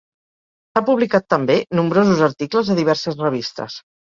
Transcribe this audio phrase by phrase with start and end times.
[0.73, 3.79] Ha publicat també nombrosos articles a diverses revistes.